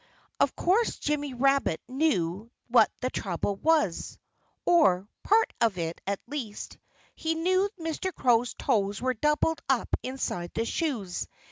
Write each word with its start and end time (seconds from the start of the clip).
Of 0.39 0.55
course 0.55 0.97
Jimmy 0.97 1.35
Rabbit 1.35 1.79
knew 1.87 2.49
what 2.69 2.89
the 3.01 3.11
trouble 3.11 3.55
was 3.57 4.17
or 4.65 5.07
part 5.21 5.53
of 5.61 5.77
it, 5.77 6.01
at 6.07 6.19
least. 6.25 6.79
He 7.13 7.35
knew 7.35 7.69
that 7.77 7.83
Mr. 7.83 8.11
Crow's 8.11 8.55
toes 8.55 8.99
were 8.99 9.13
doubled 9.13 9.61
up 9.69 9.89
inside 10.01 10.53
the 10.55 10.65
shoes. 10.65 11.27